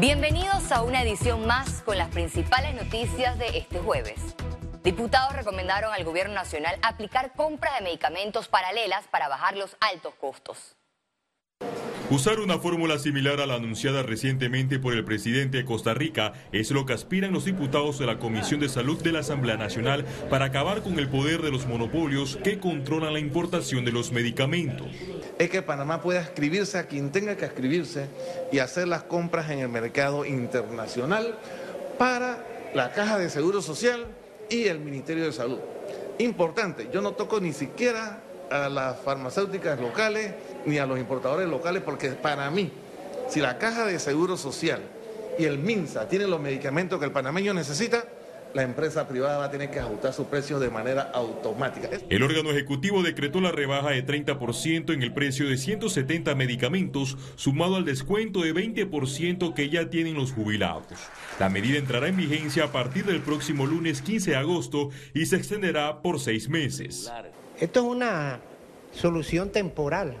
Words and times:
Bienvenidos 0.00 0.72
a 0.72 0.80
una 0.80 1.02
edición 1.02 1.46
más 1.46 1.82
con 1.82 1.98
las 1.98 2.08
principales 2.08 2.74
noticias 2.74 3.38
de 3.38 3.58
este 3.58 3.80
jueves. 3.80 4.34
Diputados 4.82 5.36
recomendaron 5.36 5.92
al 5.92 6.04
Gobierno 6.04 6.32
Nacional 6.32 6.74
aplicar 6.80 7.34
compras 7.34 7.74
de 7.76 7.84
medicamentos 7.84 8.48
paralelas 8.48 9.06
para 9.08 9.28
bajar 9.28 9.58
los 9.58 9.76
altos 9.78 10.14
costos. 10.14 10.74
Usar 12.10 12.40
una 12.40 12.58
fórmula 12.58 12.98
similar 12.98 13.40
a 13.40 13.46
la 13.46 13.54
anunciada 13.54 14.02
recientemente 14.02 14.80
por 14.80 14.94
el 14.94 15.04
presidente 15.04 15.58
de 15.58 15.64
Costa 15.64 15.94
Rica 15.94 16.32
es 16.50 16.72
lo 16.72 16.84
que 16.84 16.92
aspiran 16.92 17.32
los 17.32 17.44
diputados 17.44 18.00
de 18.00 18.06
la 18.06 18.18
Comisión 18.18 18.58
de 18.58 18.68
Salud 18.68 19.00
de 19.00 19.12
la 19.12 19.20
Asamblea 19.20 19.56
Nacional 19.56 20.04
para 20.28 20.46
acabar 20.46 20.82
con 20.82 20.98
el 20.98 21.08
poder 21.08 21.40
de 21.40 21.52
los 21.52 21.68
monopolios 21.68 22.36
que 22.42 22.58
controlan 22.58 23.12
la 23.12 23.20
importación 23.20 23.84
de 23.84 23.92
los 23.92 24.10
medicamentos. 24.10 24.88
Es 25.38 25.50
que 25.50 25.62
Panamá 25.62 26.02
pueda 26.02 26.20
escribirse 26.20 26.78
a 26.78 26.88
quien 26.88 27.12
tenga 27.12 27.36
que 27.36 27.44
escribirse 27.44 28.08
y 28.50 28.58
hacer 28.58 28.88
las 28.88 29.04
compras 29.04 29.48
en 29.50 29.60
el 29.60 29.68
mercado 29.68 30.26
internacional 30.26 31.38
para 31.96 32.44
la 32.74 32.90
Caja 32.90 33.18
de 33.20 33.30
Seguro 33.30 33.62
Social 33.62 34.04
y 34.48 34.64
el 34.64 34.80
Ministerio 34.80 35.26
de 35.26 35.32
Salud. 35.32 35.60
Importante, 36.18 36.88
yo 36.92 37.02
no 37.02 37.12
toco 37.12 37.40
ni 37.40 37.52
siquiera 37.52 38.20
a 38.50 38.68
las 38.68 39.00
farmacéuticas 39.00 39.80
locales 39.80 40.34
ni 40.66 40.78
a 40.78 40.86
los 40.86 40.98
importadores 40.98 41.48
locales, 41.48 41.82
porque 41.82 42.10
para 42.10 42.50
mí, 42.50 42.70
si 43.28 43.40
la 43.40 43.58
Caja 43.58 43.86
de 43.86 43.98
Seguro 43.98 44.36
Social 44.36 44.80
y 45.38 45.44
el 45.44 45.58
MINSA 45.58 46.08
tienen 46.08 46.30
los 46.30 46.40
medicamentos 46.40 46.98
que 46.98 47.06
el 47.06 47.12
panameño 47.12 47.54
necesita, 47.54 48.04
la 48.54 48.62
empresa 48.62 49.06
privada 49.06 49.38
va 49.38 49.44
a 49.44 49.50
tener 49.50 49.70
que 49.70 49.78
ajustar 49.78 50.12
sus 50.12 50.26
precios 50.26 50.60
de 50.60 50.70
manera 50.70 51.10
automática. 51.14 51.88
El 52.08 52.22
órgano 52.22 52.50
ejecutivo 52.50 53.02
decretó 53.02 53.40
la 53.40 53.52
rebaja 53.52 53.90
de 53.90 54.04
30% 54.04 54.92
en 54.92 55.02
el 55.02 55.12
precio 55.12 55.48
de 55.48 55.56
170 55.56 56.34
medicamentos, 56.34 57.16
sumado 57.36 57.76
al 57.76 57.84
descuento 57.84 58.42
de 58.42 58.52
20% 58.52 59.54
que 59.54 59.70
ya 59.70 59.88
tienen 59.88 60.14
los 60.14 60.32
jubilados. 60.32 60.84
La 61.38 61.48
medida 61.48 61.78
entrará 61.78 62.08
en 62.08 62.16
vigencia 62.16 62.64
a 62.64 62.72
partir 62.72 63.04
del 63.04 63.20
próximo 63.20 63.66
lunes 63.66 64.02
15 64.02 64.32
de 64.32 64.36
agosto 64.36 64.90
y 65.14 65.26
se 65.26 65.36
extenderá 65.36 66.02
por 66.02 66.18
seis 66.18 66.48
meses. 66.48 67.10
Esto 67.60 67.80
es 67.80 67.86
una 67.86 68.40
solución 68.90 69.50
temporal 69.50 70.16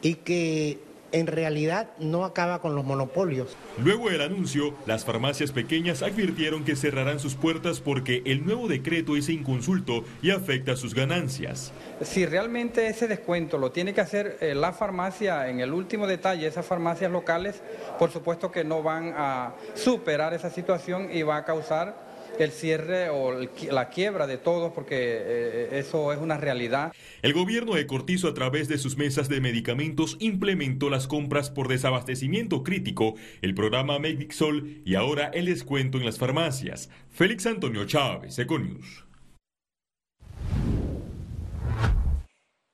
y 0.00 0.14
que 0.14 0.78
en 1.10 1.26
realidad 1.26 1.90
no 1.98 2.24
acaba 2.24 2.60
con 2.60 2.76
los 2.76 2.84
monopolios. 2.84 3.56
Luego 3.82 4.10
del 4.10 4.20
anuncio, 4.20 4.72
las 4.86 5.04
farmacias 5.04 5.50
pequeñas 5.50 6.02
advirtieron 6.02 6.64
que 6.64 6.76
cerrarán 6.76 7.18
sus 7.18 7.34
puertas 7.34 7.80
porque 7.80 8.22
el 8.26 8.46
nuevo 8.46 8.68
decreto 8.68 9.16
es 9.16 9.28
inconsulto 9.28 10.04
y 10.22 10.30
afecta 10.30 10.76
sus 10.76 10.94
ganancias. 10.94 11.72
Si 12.02 12.26
realmente 12.26 12.86
ese 12.86 13.08
descuento 13.08 13.58
lo 13.58 13.72
tiene 13.72 13.92
que 13.92 14.00
hacer 14.00 14.38
eh, 14.40 14.54
la 14.54 14.72
farmacia 14.72 15.48
en 15.48 15.58
el 15.58 15.72
último 15.72 16.06
detalle, 16.06 16.46
esas 16.46 16.66
farmacias 16.66 17.10
locales, 17.10 17.60
por 17.98 18.12
supuesto 18.12 18.52
que 18.52 18.62
no 18.62 18.84
van 18.84 19.14
a 19.16 19.54
superar 19.74 20.32
esa 20.32 20.50
situación 20.50 21.08
y 21.12 21.22
va 21.22 21.38
a 21.38 21.44
causar 21.44 22.05
el 22.44 22.52
cierre 22.52 23.10
o 23.10 23.32
la 23.70 23.88
quiebra 23.88 24.26
de 24.26 24.38
todos, 24.38 24.72
porque 24.72 24.96
eh, 24.98 25.68
eso 25.72 26.12
es 26.12 26.18
una 26.18 26.36
realidad. 26.36 26.92
El 27.22 27.32
gobierno 27.32 27.74
de 27.74 27.86
Cortizo, 27.86 28.28
a 28.28 28.34
través 28.34 28.68
de 28.68 28.78
sus 28.78 28.96
mesas 28.96 29.28
de 29.28 29.40
medicamentos, 29.40 30.16
implementó 30.20 30.90
las 30.90 31.06
compras 31.06 31.50
por 31.50 31.68
desabastecimiento 31.68 32.62
crítico, 32.62 33.14
el 33.42 33.54
programa 33.54 33.98
Medixol 33.98 34.82
y 34.84 34.94
ahora 34.94 35.30
el 35.32 35.46
descuento 35.46 35.98
en 35.98 36.04
las 36.04 36.18
farmacias. 36.18 36.90
Félix 37.10 37.46
Antonio 37.46 37.84
Chávez, 37.86 38.38
Econius. 38.38 39.06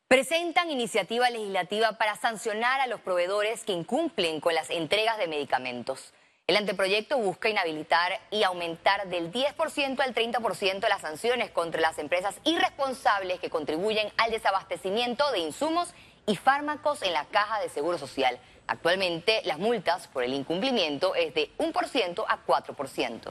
Presentan 0.09 0.71
iniciativa 0.71 1.31
legislativa 1.31 1.93
para 1.97 2.17
sancionar 2.17 2.81
a 2.81 2.87
los 2.87 3.01
proveedores 3.01 3.65
que 3.65 3.73
incumplen 3.73 4.41
con 4.41 4.55
las 4.55 4.69
entregas 4.69 5.17
de 5.17 5.27
medicamentos. 5.27 6.13
El 6.48 6.57
anteproyecto 6.57 7.19
busca 7.19 7.48
inhabilitar 7.48 8.21
y 8.33 8.43
aumentar 8.43 9.09
del 9.09 9.31
10% 9.31 10.01
al 10.01 10.12
30% 10.12 10.89
las 10.89 11.01
sanciones 11.01 11.51
contra 11.51 11.81
las 11.81 11.99
empresas 11.99 12.34
irresponsables 12.43 13.39
que 13.39 13.49
contribuyen 13.49 14.09
al 14.16 14.33
desabastecimiento 14.33 15.31
de 15.31 15.39
insumos 15.39 15.94
y 16.27 16.34
fármacos 16.34 17.03
en 17.03 17.12
la 17.12 17.27
caja 17.27 17.61
de 17.61 17.69
Seguro 17.69 17.97
Social. 17.97 18.41
Actualmente 18.66 19.41
las 19.44 19.61
multas 19.61 20.09
por 20.09 20.25
el 20.25 20.34
incumplimiento 20.34 21.15
es 21.15 21.33
de 21.33 21.50
1% 21.59 22.25
a 22.27 22.45
4%. 22.45 23.31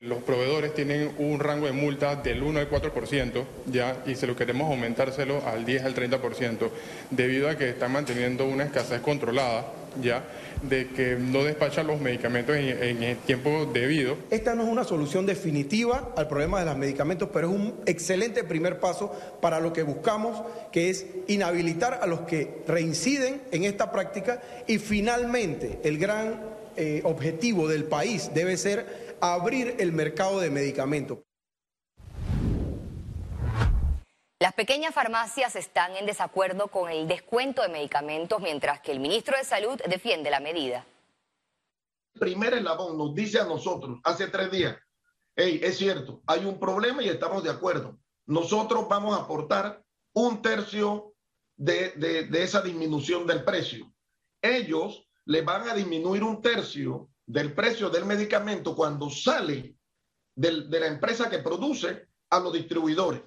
Los 0.00 0.22
proveedores 0.24 0.74
tienen 0.74 1.14
un 1.18 1.38
rango 1.38 1.66
de 1.66 1.72
multa 1.72 2.16
del 2.16 2.42
1 2.42 2.58
al 2.58 2.68
4%, 2.68 3.44
ya, 3.66 4.02
y 4.04 4.16
se 4.16 4.26
lo 4.26 4.36
queremos 4.36 4.68
aumentárselo 4.68 5.42
al 5.46 5.64
10 5.64 5.84
al 5.84 5.94
30%, 5.94 6.70
debido 7.10 7.48
a 7.48 7.56
que 7.56 7.70
están 7.70 7.92
manteniendo 7.92 8.44
una 8.44 8.64
escasez 8.64 9.00
controlada, 9.00 9.64
ya, 10.02 10.24
de 10.62 10.88
que 10.88 11.16
no 11.16 11.44
despachan 11.44 11.86
los 11.86 12.00
medicamentos 12.00 12.56
en, 12.56 13.02
el 13.02 13.16
tiempo 13.18 13.66
debido. 13.66 14.16
Esta 14.30 14.54
no 14.54 14.62
es 14.62 14.68
una 14.68 14.84
solución 14.84 15.26
definitiva 15.26 16.12
al 16.16 16.28
problema 16.28 16.60
de 16.60 16.66
los 16.66 16.76
medicamentos, 16.76 17.28
pero 17.32 17.48
es 17.48 17.54
un 17.54 17.74
excelente 17.86 18.44
primer 18.44 18.80
paso 18.80 19.12
para 19.40 19.60
lo 19.60 19.72
que 19.72 19.82
buscamos, 19.82 20.42
que 20.72 20.90
es 20.90 21.06
inhabilitar 21.28 22.00
a 22.02 22.06
los 22.06 22.20
que 22.20 22.62
reinciden 22.66 23.42
en 23.50 23.64
esta 23.64 23.92
práctica 23.92 24.40
y 24.66 24.78
finalmente 24.78 25.80
el 25.84 25.98
gran 25.98 26.40
eh, 26.76 27.00
objetivo 27.04 27.68
del 27.68 27.84
país 27.84 28.30
debe 28.34 28.56
ser 28.56 29.16
abrir 29.20 29.76
el 29.78 29.92
mercado 29.92 30.40
de 30.40 30.50
medicamentos. 30.50 31.18
Las 34.44 34.52
pequeñas 34.52 34.92
farmacias 34.92 35.56
están 35.56 35.96
en 35.96 36.04
desacuerdo 36.04 36.68
con 36.68 36.90
el 36.90 37.08
descuento 37.08 37.62
de 37.62 37.70
medicamentos, 37.70 38.42
mientras 38.42 38.78
que 38.80 38.92
el 38.92 39.00
ministro 39.00 39.38
de 39.38 39.42
Salud 39.42 39.80
defiende 39.88 40.28
la 40.28 40.38
medida. 40.38 40.84
Primer 42.20 42.52
eslabón 42.52 42.98
nos 42.98 43.14
dice 43.14 43.40
a 43.40 43.46
nosotros 43.46 44.00
hace 44.04 44.26
tres 44.26 44.50
días, 44.50 44.76
hey, 45.34 45.60
es 45.62 45.78
cierto, 45.78 46.22
hay 46.26 46.44
un 46.44 46.60
problema 46.60 47.02
y 47.02 47.08
estamos 47.08 47.42
de 47.42 47.48
acuerdo. 47.48 47.98
Nosotros 48.26 48.86
vamos 48.86 49.18
a 49.18 49.22
aportar 49.22 49.82
un 50.12 50.42
tercio 50.42 51.14
de, 51.56 52.28
esa 52.34 52.60
disminución 52.60 53.26
del 53.26 53.44
precio. 53.44 53.94
Ellos 54.42 55.08
le 55.24 55.40
van 55.40 55.70
a 55.70 55.74
disminuir 55.74 56.22
un 56.22 56.42
tercio 56.42 57.08
del 57.24 57.54
precio 57.54 57.88
del 57.88 58.04
medicamento 58.04 58.76
cuando 58.76 59.08
sale 59.08 59.78
de 60.34 60.80
la 60.80 60.88
empresa 60.88 61.30
que 61.30 61.38
produce 61.38 62.08
a 62.28 62.40
los 62.40 62.52
distribuidores 62.52 63.22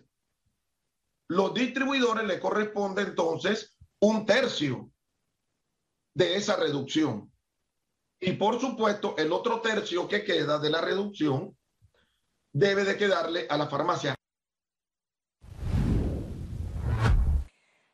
los 1.30 1.54
distribuidores 1.54 2.26
le 2.26 2.40
corresponde 2.40 3.02
entonces 3.02 3.76
un 4.00 4.26
tercio 4.26 4.90
de 6.14 6.36
esa 6.36 6.56
reducción. 6.56 7.32
Y 8.20 8.34
por 8.34 8.60
supuesto, 8.60 9.16
el 9.18 9.32
otro 9.32 9.62
tercio 9.62 10.08
que 10.08 10.24
queda 10.24 10.58
de 10.58 10.70
la 10.70 10.82
reducción 10.82 11.56
debe 12.52 12.84
de 12.84 12.98
quedarle 12.98 13.46
a 13.50 13.58
la 13.58 13.68
farmacia. 13.68 14.16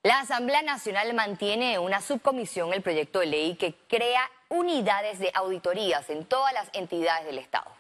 La 0.04 0.20
Asamblea 0.20 0.62
Nacional 0.62 1.14
mantiene 1.14 1.80
una 1.80 2.02
subcomisión 2.02 2.74
el 2.74 2.82
proyecto 2.82 3.20
de 3.20 3.26
ley 3.26 3.56
que 3.56 3.74
crea 3.88 4.30
unidades 4.50 5.20
de 5.20 5.32
auditorías 5.34 6.10
en 6.10 6.26
todas 6.26 6.54
las 6.54 6.70
entidades 6.74 7.26
del 7.26 7.40
Estado. 7.40 7.72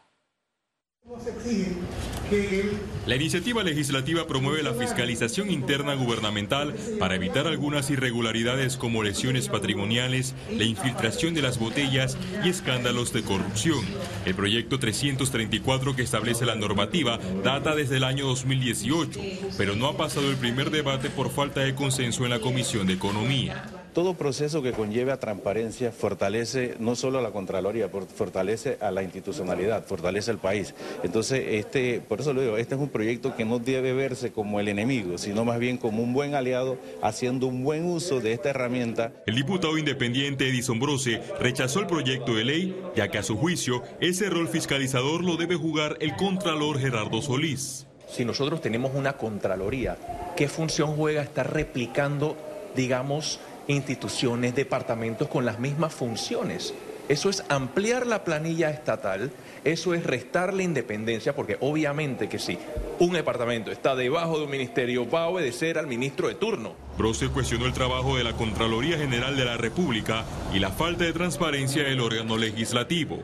La 3.05 3.15
iniciativa 3.15 3.61
legislativa 3.61 4.25
promueve 4.25 4.63
la 4.63 4.73
fiscalización 4.73 5.51
interna 5.51 5.95
gubernamental 5.95 6.73
para 6.97 7.15
evitar 7.15 7.45
algunas 7.45 7.89
irregularidades 7.89 8.77
como 8.77 9.03
lesiones 9.03 9.49
patrimoniales, 9.49 10.33
la 10.49 10.63
infiltración 10.63 11.33
de 11.33 11.41
las 11.41 11.59
botellas 11.59 12.17
y 12.45 12.49
escándalos 12.49 13.11
de 13.11 13.23
corrupción. 13.23 13.83
El 14.25 14.33
proyecto 14.35 14.79
334 14.79 15.95
que 15.95 16.03
establece 16.03 16.45
la 16.45 16.55
normativa 16.55 17.19
data 17.43 17.75
desde 17.75 17.97
el 17.97 18.05
año 18.05 18.25
2018, 18.25 19.19
pero 19.57 19.75
no 19.75 19.87
ha 19.87 19.97
pasado 19.97 20.29
el 20.29 20.37
primer 20.37 20.71
debate 20.71 21.09
por 21.09 21.29
falta 21.29 21.61
de 21.61 21.75
consenso 21.75 22.23
en 22.23 22.31
la 22.31 22.39
Comisión 22.39 22.87
de 22.87 22.93
Economía. 22.93 23.82
Todo 23.93 24.15
proceso 24.15 24.63
que 24.63 24.71
conlleve 24.71 25.11
a 25.11 25.19
transparencia 25.19 25.91
fortalece 25.91 26.73
no 26.79 26.95
solo 26.95 27.19
a 27.19 27.21
la 27.21 27.29
Contraloría, 27.29 27.89
fortalece 27.89 28.79
a 28.81 28.89
la 28.89 29.03
institucionalidad, 29.03 29.85
fortalece 29.85 30.31
al 30.31 30.39
país. 30.39 30.73
Entonces, 31.03 31.43
este, 31.49 32.01
por 32.01 32.19
eso 32.19 32.33
lo 32.33 32.41
digo, 32.41 32.57
este 32.57 32.73
es 32.73 32.81
un 32.81 32.89
proyecto 32.89 33.35
que 33.35 33.45
no 33.45 33.59
debe 33.59 33.93
verse 33.93 34.31
como 34.31 34.59
el 34.59 34.67
enemigo, 34.67 35.19
sino 35.19 35.45
más 35.45 35.59
bien 35.59 35.77
como 35.77 36.01
un 36.01 36.11
buen 36.11 36.33
aliado 36.33 36.79
haciendo 37.03 37.45
un 37.45 37.63
buen 37.63 37.85
uso 37.85 38.19
de 38.19 38.33
esta 38.33 38.49
herramienta. 38.49 39.11
El 39.27 39.35
diputado 39.35 39.77
independiente 39.77 40.49
Edison 40.49 40.79
Brose 40.79 41.21
rechazó 41.39 41.79
el 41.79 41.85
proyecto 41.85 42.33
de 42.33 42.45
ley, 42.45 42.75
ya 42.95 43.09
que 43.09 43.19
a 43.19 43.23
su 43.23 43.37
juicio 43.37 43.83
ese 43.99 44.27
rol 44.27 44.47
fiscalizador 44.47 45.23
lo 45.23 45.37
debe 45.37 45.55
jugar 45.55 45.97
el 45.99 46.15
Contralor 46.15 46.79
Gerardo 46.79 47.21
Solís. 47.21 47.85
Si 48.09 48.25
nosotros 48.25 48.59
tenemos 48.59 48.93
una 48.95 49.13
Contraloría, 49.13 49.97
¿qué 50.35 50.47
función 50.47 50.95
juega 50.95 51.21
estar 51.21 51.53
replicando, 51.53 52.35
digamos, 52.75 53.39
instituciones, 53.67 54.55
departamentos 54.55 55.27
con 55.27 55.45
las 55.45 55.59
mismas 55.59 55.93
funciones. 55.93 56.73
Eso 57.09 57.29
es 57.29 57.43
ampliar 57.49 58.07
la 58.07 58.23
planilla 58.23 58.69
estatal, 58.69 59.29
eso 59.65 59.93
es 59.93 60.05
restarle 60.05 60.63
independencia, 60.63 61.35
porque 61.35 61.57
obviamente 61.59 62.29
que 62.29 62.39
si 62.39 62.57
un 62.99 63.11
departamento 63.11 63.71
está 63.71 63.93
debajo 63.93 64.37
de 64.37 64.45
un 64.45 64.51
ministerio, 64.51 65.09
va 65.09 65.23
a 65.23 65.27
obedecer 65.27 65.77
al 65.77 65.87
ministro 65.87 66.29
de 66.29 66.35
turno. 66.35 66.75
Brose 66.97 67.27
cuestionó 67.27 67.65
el 67.65 67.73
trabajo 67.73 68.15
de 68.15 68.23
la 68.23 68.33
Contraloría 68.33 68.97
General 68.97 69.35
de 69.35 69.43
la 69.43 69.57
República 69.57 70.23
y 70.53 70.59
la 70.59 70.69
falta 70.69 71.03
de 71.03 71.11
transparencia 71.11 71.83
del 71.83 71.99
órgano 71.99 72.37
legislativo. 72.37 73.19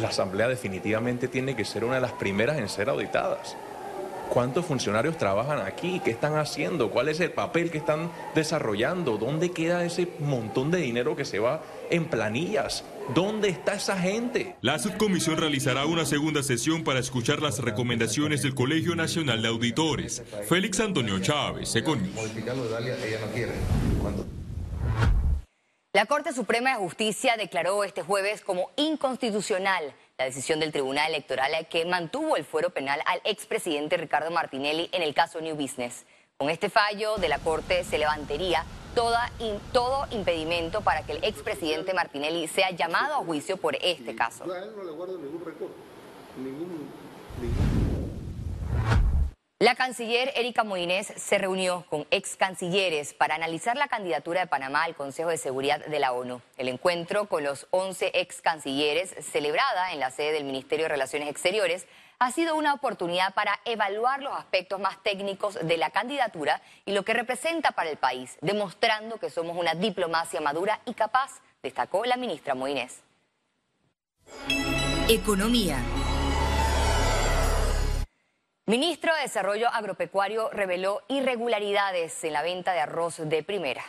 La 0.00 0.08
Asamblea 0.08 0.48
definitivamente 0.48 1.28
tiene 1.28 1.54
que 1.54 1.64
ser 1.64 1.84
una 1.84 1.96
de 1.96 2.00
las 2.00 2.12
primeras 2.12 2.58
en 2.58 2.68
ser 2.68 2.88
auditadas. 2.88 3.56
¿Cuántos 4.30 4.64
funcionarios 4.64 5.18
trabajan 5.18 5.58
aquí? 5.66 6.00
¿Qué 6.04 6.12
están 6.12 6.36
haciendo? 6.36 6.92
¿Cuál 6.92 7.08
es 7.08 7.18
el 7.18 7.32
papel 7.32 7.72
que 7.72 7.78
están 7.78 8.12
desarrollando? 8.32 9.18
¿Dónde 9.18 9.50
queda 9.50 9.84
ese 9.84 10.06
montón 10.20 10.70
de 10.70 10.78
dinero 10.78 11.16
que 11.16 11.24
se 11.24 11.40
va 11.40 11.64
en 11.90 12.04
planillas? 12.04 12.84
¿Dónde 13.12 13.48
está 13.48 13.74
esa 13.74 13.98
gente? 13.98 14.54
La 14.60 14.78
subcomisión 14.78 15.36
realizará 15.36 15.84
una 15.84 16.06
segunda 16.06 16.44
sesión 16.44 16.84
para 16.84 17.00
escuchar 17.00 17.42
las 17.42 17.58
recomendaciones 17.58 18.42
del 18.42 18.54
Colegio 18.54 18.94
Nacional 18.94 19.42
de 19.42 19.48
Auditores. 19.48 20.22
Félix 20.48 20.78
Antonio 20.78 21.18
Chávez, 21.18 21.74
Econius. 21.74 22.14
La 25.92 26.06
Corte 26.06 26.32
Suprema 26.32 26.70
de 26.70 26.76
Justicia 26.76 27.36
declaró 27.36 27.82
este 27.82 28.02
jueves 28.02 28.42
como 28.42 28.70
inconstitucional 28.76 29.92
la 30.20 30.26
decisión 30.26 30.60
del 30.60 30.70
Tribunal 30.70 31.08
Electoral 31.08 31.66
que 31.70 31.86
mantuvo 31.86 32.36
el 32.36 32.44
fuero 32.44 32.68
penal 32.68 33.00
al 33.06 33.22
expresidente 33.24 33.96
Ricardo 33.96 34.30
Martinelli 34.30 34.90
en 34.92 35.00
el 35.00 35.14
caso 35.14 35.40
New 35.40 35.56
Business. 35.56 36.04
Con 36.36 36.50
este 36.50 36.68
fallo 36.68 37.16
de 37.16 37.30
la 37.30 37.38
Corte 37.38 37.84
se 37.84 37.96
levantaría 37.96 38.66
todo 39.72 40.06
impedimento 40.10 40.82
para 40.82 41.04
que 41.04 41.12
el 41.12 41.24
expresidente 41.24 41.94
Martinelli 41.94 42.48
sea 42.48 42.70
llamado 42.70 43.14
a 43.14 43.24
juicio 43.24 43.56
por 43.56 43.76
este 43.76 44.14
caso. 44.14 44.44
La 49.62 49.74
canciller 49.74 50.32
Erika 50.36 50.64
Moines 50.64 51.12
se 51.16 51.36
reunió 51.36 51.84
con 51.90 52.06
ex 52.10 52.34
cancilleres 52.34 53.12
para 53.12 53.34
analizar 53.34 53.76
la 53.76 53.88
candidatura 53.88 54.40
de 54.40 54.46
Panamá 54.46 54.84
al 54.84 54.96
Consejo 54.96 55.28
de 55.28 55.36
Seguridad 55.36 55.84
de 55.84 55.98
la 55.98 56.12
ONU. 56.12 56.40
El 56.56 56.68
encuentro 56.68 57.26
con 57.26 57.44
los 57.44 57.66
11 57.68 58.10
ex 58.14 58.40
cancilleres, 58.40 59.14
celebrada 59.20 59.92
en 59.92 60.00
la 60.00 60.10
sede 60.10 60.32
del 60.32 60.44
Ministerio 60.44 60.86
de 60.86 60.88
Relaciones 60.88 61.28
Exteriores, 61.28 61.86
ha 62.18 62.32
sido 62.32 62.56
una 62.56 62.72
oportunidad 62.72 63.34
para 63.34 63.60
evaluar 63.66 64.22
los 64.22 64.32
aspectos 64.32 64.80
más 64.80 64.96
técnicos 65.02 65.58
de 65.60 65.76
la 65.76 65.90
candidatura 65.90 66.62
y 66.86 66.92
lo 66.92 67.04
que 67.04 67.12
representa 67.12 67.72
para 67.72 67.90
el 67.90 67.98
país, 67.98 68.38
demostrando 68.40 69.18
que 69.18 69.28
somos 69.28 69.58
una 69.58 69.74
diplomacia 69.74 70.40
madura 70.40 70.80
y 70.86 70.94
capaz, 70.94 71.42
destacó 71.62 72.06
la 72.06 72.16
ministra 72.16 72.54
Moines. 72.54 73.02
Economía. 75.06 75.84
Ministro 78.70 79.12
de 79.16 79.22
Desarrollo 79.22 79.66
Agropecuario 79.68 80.48
reveló 80.50 81.00
irregularidades 81.08 82.22
en 82.22 82.34
la 82.34 82.42
venta 82.42 82.72
de 82.72 82.78
arroz 82.78 83.16
de 83.18 83.42
primera. 83.42 83.82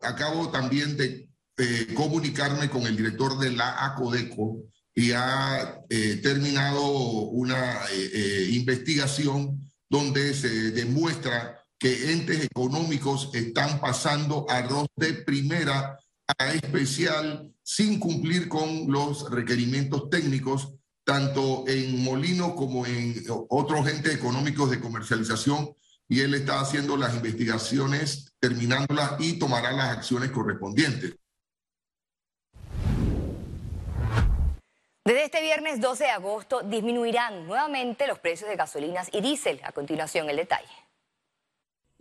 Acabo 0.00 0.50
también 0.50 0.96
de 0.96 1.28
eh, 1.58 1.94
comunicarme 1.94 2.68
con 2.68 2.82
el 2.82 2.96
director 2.96 3.38
de 3.38 3.52
la 3.52 3.86
ACODECO 3.86 4.64
y 4.96 5.12
ha 5.12 5.78
eh, 5.88 6.16
terminado 6.24 6.82
una 6.82 7.82
eh, 7.92 8.48
investigación 8.50 9.70
donde 9.88 10.34
se 10.34 10.72
demuestra 10.72 11.62
que 11.78 12.10
entes 12.10 12.44
económicos 12.44 13.30
están 13.32 13.78
pasando 13.78 14.44
arroz 14.50 14.88
de 14.96 15.12
primera 15.12 16.00
a 16.36 16.52
especial 16.52 17.48
sin 17.62 18.00
cumplir 18.00 18.48
con 18.48 18.90
los 18.90 19.30
requerimientos 19.30 20.10
técnicos 20.10 20.74
tanto 21.04 21.64
en 21.66 22.02
Molino 22.04 22.54
como 22.54 22.86
en 22.86 23.24
otros 23.48 23.88
entes 23.88 24.14
económicos 24.14 24.70
de 24.70 24.80
comercialización 24.80 25.74
y 26.08 26.20
él 26.20 26.34
está 26.34 26.60
haciendo 26.60 26.96
las 26.96 27.14
investigaciones, 27.14 28.34
terminándolas 28.38 29.12
y 29.18 29.38
tomará 29.38 29.72
las 29.72 29.96
acciones 29.96 30.30
correspondientes. 30.30 31.14
Desde 35.04 35.24
este 35.24 35.42
viernes 35.42 35.80
12 35.80 36.04
de 36.04 36.10
agosto 36.10 36.62
disminuirán 36.62 37.46
nuevamente 37.46 38.06
los 38.06 38.18
precios 38.20 38.48
de 38.48 38.56
gasolinas 38.56 39.08
y 39.12 39.20
diésel. 39.20 39.60
A 39.64 39.72
continuación 39.72 40.30
el 40.30 40.36
detalle. 40.36 40.81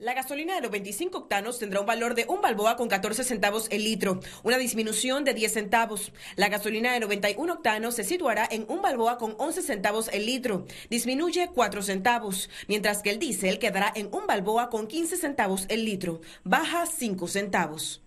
La 0.01 0.15
gasolina 0.15 0.56
de 0.56 0.62
los 0.62 0.71
25 0.71 1.15
octanos 1.15 1.59
tendrá 1.59 1.80
un 1.80 1.86
valor 1.86 2.15
de 2.15 2.25
un 2.27 2.42
balboa 2.42 2.75
con 2.75 2.89
14 2.89 3.24
centavos 3.24 3.68
el 3.69 3.83
litro, 3.83 4.19
una 4.42 4.57
disminución 4.57 5.24
de 5.24 5.36
10 5.36 5.53
centavos. 5.53 6.12
La 6.36 6.50
gasolina 6.50 6.92
de 6.92 7.00
91 7.01 7.53
octanos 7.53 7.94
se 7.94 8.03
situará 8.03 8.48
en 8.50 8.65
un 8.68 8.81
balboa 8.81 9.19
con 9.19 9.36
11 9.38 9.62
centavos 9.62 10.09
el 10.12 10.25
litro, 10.25 10.65
disminuye 10.89 11.51
4 11.53 11.83
centavos, 11.83 12.50
mientras 12.68 13.03
que 13.03 13.12
el 13.12 13.19
diésel 13.19 13.59
quedará 13.59 13.94
en 13.95 14.07
un 14.12 14.25
balboa 14.25 14.71
con 14.71 14.88
15 14.88 15.18
centavos 15.18 15.68
el 15.69 15.86
litro, 15.86 16.21
baja 16.44 16.88
5 16.88 17.27
centavos. 17.27 18.01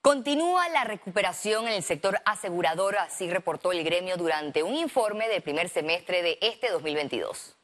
Continúa 0.00 0.68
la 0.68 0.84
recuperación 0.84 1.66
en 1.66 1.72
el 1.72 1.82
sector 1.82 2.20
asegurador, 2.24 2.98
así 2.98 3.28
reportó 3.28 3.72
el 3.72 3.82
gremio 3.82 4.16
durante 4.16 4.62
un 4.62 4.76
informe 4.76 5.28
del 5.28 5.42
primer 5.42 5.68
semestre 5.68 6.22
de 6.22 6.38
este 6.40 6.70
2022. 6.70 7.57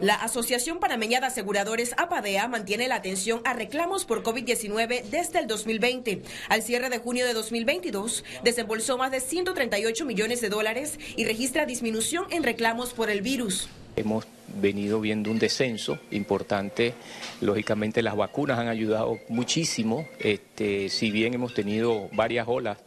La 0.00 0.14
Asociación 0.14 0.78
Panameña 0.78 1.20
de 1.20 1.26
Aseguradores 1.26 1.94
APADEA 1.96 2.48
mantiene 2.48 2.88
la 2.88 2.96
atención 2.96 3.40
a 3.44 3.54
reclamos 3.54 4.04
por 4.04 4.22
COVID-19 4.22 5.04
desde 5.04 5.38
el 5.38 5.46
2020. 5.46 6.22
Al 6.48 6.62
cierre 6.62 6.90
de 6.90 6.98
junio 6.98 7.26
de 7.26 7.32
2022, 7.32 8.24
desembolsó 8.42 8.98
más 8.98 9.10
de 9.10 9.20
138 9.20 10.04
millones 10.04 10.40
de 10.40 10.48
dólares 10.48 10.98
y 11.16 11.24
registra 11.24 11.66
disminución 11.66 12.26
en 12.30 12.42
reclamos 12.42 12.92
por 12.92 13.10
el 13.10 13.22
virus. 13.22 13.68
Hemos 13.96 14.26
venido 14.60 15.00
viendo 15.00 15.30
un 15.30 15.38
descenso 15.38 15.98
importante. 16.10 16.94
Lógicamente 17.40 18.02
las 18.02 18.16
vacunas 18.16 18.58
han 18.58 18.68
ayudado 18.68 19.18
muchísimo, 19.28 20.06
este, 20.18 20.88
si 20.88 21.10
bien 21.10 21.34
hemos 21.34 21.54
tenido 21.54 22.08
varias 22.12 22.46
olas 22.48 22.78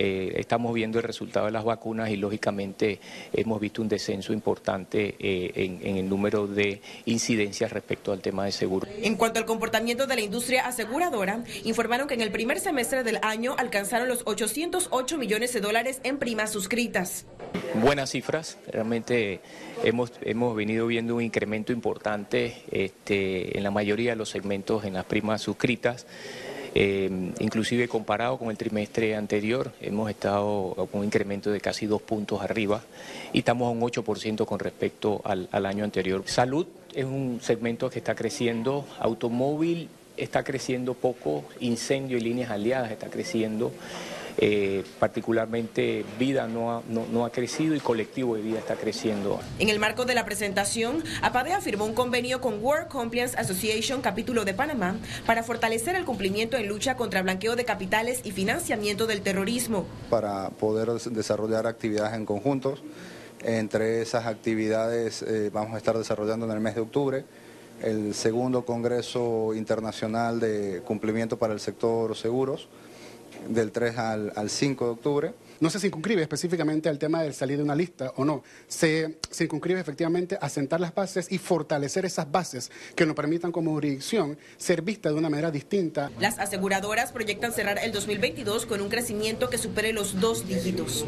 eh, 0.00 0.34
estamos 0.36 0.72
viendo 0.72 0.98
el 0.98 1.04
resultado 1.04 1.46
de 1.46 1.52
las 1.52 1.64
vacunas 1.64 2.08
y 2.10 2.16
lógicamente 2.16 3.00
hemos 3.32 3.60
visto 3.60 3.82
un 3.82 3.88
descenso 3.88 4.32
importante 4.32 5.16
eh, 5.18 5.50
en, 5.56 5.96
el 5.96 6.08
número 6.08 6.46
de 6.46 6.80
incidencias 7.06 7.72
respecto 7.72 8.12
al 8.12 8.20
tema 8.20 8.44
de 8.44 8.52
seguro. 8.52 8.86
En 9.02 9.16
cuanto 9.16 9.40
al 9.40 9.44
comportamiento 9.44 10.06
de 10.06 10.14
la 10.14 10.20
industria 10.20 10.68
aseguradora, 10.68 11.42
informaron 11.64 12.06
que 12.06 12.14
en 12.14 12.20
el 12.20 12.30
primer 12.30 12.60
semestre 12.60 13.02
del 13.02 13.18
año 13.22 13.56
alcanzaron 13.58 14.06
los 14.06 14.22
808 14.24 15.18
millones 15.18 15.52
de 15.52 15.60
dólares 15.60 16.00
en 16.04 16.18
primas 16.18 16.52
suscritas. 16.52 17.26
Buenas 17.74 18.10
cifras, 18.10 18.56
realmente 18.68 19.40
hemos, 19.82 20.12
hemos 20.22 20.54
venido 20.54 20.86
viendo 20.86 21.16
un 21.16 21.22
incremento 21.22 21.72
importante 21.72 22.62
este, 22.70 23.58
en 23.58 23.64
la 23.64 23.72
mayoría 23.72 24.10
de 24.10 24.16
los 24.16 24.28
segmentos 24.28 24.84
en 24.84 24.94
las 24.94 25.06
primas 25.06 25.42
suscritas. 25.42 26.06
Eh, 26.74 27.32
inclusive 27.40 27.88
comparado 27.88 28.38
con 28.38 28.50
el 28.50 28.56
trimestre 28.56 29.16
anterior, 29.16 29.72
hemos 29.80 30.10
estado 30.10 30.74
con 30.90 31.00
un 31.00 31.04
incremento 31.04 31.50
de 31.50 31.60
casi 31.60 31.86
dos 31.86 32.02
puntos 32.02 32.42
arriba 32.42 32.82
y 33.32 33.38
estamos 33.38 33.68
a 33.68 33.70
un 33.70 33.80
8% 33.80 34.44
con 34.44 34.58
respecto 34.58 35.20
al, 35.24 35.48
al 35.52 35.66
año 35.66 35.84
anterior. 35.84 36.22
Salud 36.26 36.66
es 36.94 37.04
un 37.04 37.40
segmento 37.42 37.90
que 37.90 37.98
está 37.98 38.14
creciendo, 38.14 38.84
automóvil 38.98 39.88
está 40.16 40.42
creciendo 40.42 40.94
poco, 40.94 41.44
incendio 41.60 42.18
y 42.18 42.20
líneas 42.20 42.50
aliadas 42.50 42.90
está 42.90 43.08
creciendo. 43.08 43.72
Eh, 44.40 44.84
particularmente 45.00 46.04
vida 46.16 46.46
no 46.46 46.70
ha, 46.70 46.82
no, 46.88 47.24
ha 47.24 47.32
crecido 47.32 47.74
y 47.74 47.80
colectivo 47.80 48.36
de 48.36 48.42
vida 48.42 48.60
está 48.60 48.76
creciendo. 48.76 49.40
En 49.58 49.68
el 49.68 49.80
marco 49.80 50.04
de 50.04 50.14
la 50.14 50.24
presentación, 50.24 51.02
APADEA 51.22 51.60
firmó 51.60 51.84
un 51.84 51.92
convenio 51.92 52.40
con 52.40 52.62
World 52.62 52.86
Compliance 52.86 53.36
Association, 53.36 54.00
capítulo 54.00 54.44
de 54.44 54.54
Panamá, 54.54 54.96
para 55.26 55.42
fortalecer 55.42 55.96
el 55.96 56.04
cumplimiento 56.04 56.56
en 56.56 56.68
lucha 56.68 56.96
contra 56.96 57.20
blanqueo 57.20 57.56
de 57.56 57.64
capitales 57.64 58.20
y 58.22 58.30
financiamiento 58.30 59.08
del 59.08 59.22
terrorismo. 59.22 59.86
Para 60.08 60.50
poder 60.50 60.88
desarrollar 60.88 61.66
actividades 61.66 62.14
en 62.14 62.24
conjuntos, 62.24 62.84
entre 63.42 64.02
esas 64.02 64.26
actividades 64.26 65.22
eh, 65.22 65.50
vamos 65.52 65.74
a 65.74 65.78
estar 65.78 65.98
desarrollando 65.98 66.46
en 66.46 66.52
el 66.52 66.60
mes 66.60 66.76
de 66.76 66.80
octubre 66.80 67.24
el 67.82 68.14
segundo 68.14 68.64
Congreso 68.64 69.54
Internacional 69.54 70.40
de 70.40 70.82
Cumplimiento 70.84 71.38
para 71.38 71.52
el 71.52 71.60
Sector 71.60 72.16
Seguros, 72.16 72.68
del 73.46 73.72
3 73.72 73.98
al, 73.98 74.50
5 74.50 74.84
de 74.84 74.90
octubre. 74.90 75.34
No 75.60 75.70
se 75.70 75.80
circunscribe 75.80 76.22
específicamente 76.22 76.88
al 76.88 76.98
tema 76.98 77.22
de 77.22 77.32
salir 77.32 77.56
de 77.56 77.64
una 77.64 77.74
lista 77.74 78.12
o 78.16 78.24
no. 78.24 78.44
Se 78.68 79.18
circunscribe 79.30 79.80
efectivamente 79.80 80.38
a 80.40 80.48
sentar 80.48 80.80
las 80.80 80.94
bases 80.94 81.30
y 81.32 81.38
fortalecer 81.38 82.04
esas 82.04 82.30
bases 82.30 82.70
que 82.94 83.06
nos 83.06 83.16
permitan 83.16 83.50
como 83.50 83.72
jurisdicción 83.72 84.38
ser 84.56 84.82
vista 84.82 85.08
de 85.08 85.16
una 85.16 85.28
manera 85.28 85.50
distinta. 85.50 86.10
Las 86.20 86.38
aseguradoras 86.38 87.10
proyectan 87.12 87.52
cerrar 87.52 87.78
el 87.78 87.92
2022 87.92 88.66
con 88.66 88.80
un 88.80 88.88
crecimiento 88.88 89.50
que 89.50 89.58
supere 89.58 89.92
los 89.92 90.20
dos 90.20 90.46
dígitos. 90.46 91.04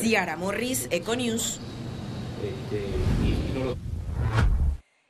Ciara 0.00 0.36
Morris, 0.36 0.88
Econews. 0.90 1.60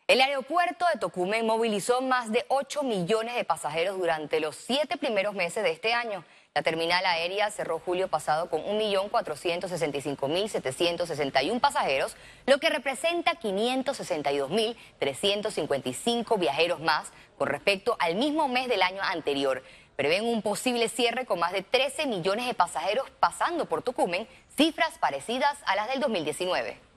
El 0.07 0.21
aeropuerto 0.21 0.85
de 0.93 1.01
Tocumen 1.01 1.47
movilizó 1.47 2.03
más 2.03 2.31
de 2.31 2.45
8 2.49 2.83
millones 2.83 3.35
de 3.37 3.45
pasajeros 3.45 3.99
durante 3.99 4.39
los 4.39 4.55
siete 4.55 4.99
primeros 4.99 5.35
meses 5.35 5.65
de 5.65 5.71
este 5.71 5.95
año. 5.95 6.25
La 6.57 6.63
terminal 6.63 7.05
aérea 7.05 7.51
cerró 7.51 7.81
julio 7.81 8.07
pasado 8.07 8.49
con 8.49 8.63
1.465.761 8.63 11.59
pasajeros, 11.59 12.15
lo 12.47 12.59
que 12.59 12.71
representa 12.71 13.41
562.355 13.41 16.39
viajeros 16.39 16.79
más 16.79 17.11
con 17.37 17.49
respecto 17.49 17.97
al 17.99 18.15
mismo 18.15 18.47
mes 18.47 18.69
del 18.69 18.83
año 18.83 19.03
anterior. 19.03 19.65
Prevén 19.97 20.27
un 20.27 20.43
posible 20.43 20.89
cierre 20.89 21.27
con 21.27 21.41
más 21.41 21.51
de 21.51 21.63
13 21.63 22.07
millones 22.07 22.47
de 22.47 22.55
pasajeros 22.55 23.11
pasando 23.19 23.65
por 23.65 23.83
Tocumen, 23.83 24.29
cifras 24.57 24.97
parecidas 25.01 25.59
a 25.67 25.75
las 25.75 25.89
del 25.89 25.99
2019. 25.99 26.94